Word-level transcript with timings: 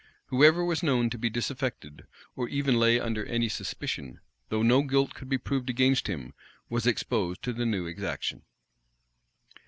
Whoever 0.29 0.65
was 0.65 0.81
known 0.81 1.11
to 1.11 1.17
be 1.19 1.29
disaffected, 1.29 2.07
or 2.35 2.49
even 2.49 2.79
lay 2.79 2.99
under 2.99 3.23
any 3.27 3.47
suspicion, 3.47 4.19
though 4.49 4.63
no 4.63 4.81
guilt 4.81 5.13
could 5.13 5.29
be 5.29 5.37
proved 5.37 5.69
against 5.69 6.07
him, 6.07 6.33
was 6.71 6.87
exposed 6.87 7.43
to 7.43 7.53
the 7.53 7.67
new 7.67 7.85
exaction. 7.85 8.41